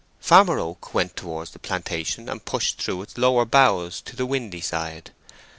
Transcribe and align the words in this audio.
Farmer 0.19 0.57
Oak 0.57 0.95
went 0.95 1.15
towards 1.15 1.51
the 1.51 1.59
plantation 1.59 2.27
and 2.27 2.43
pushed 2.43 2.81
through 2.81 3.03
its 3.03 3.19
lower 3.19 3.45
boughs 3.45 4.01
to 4.01 4.15
the 4.15 4.25
windy 4.25 4.59
side. 4.59 5.11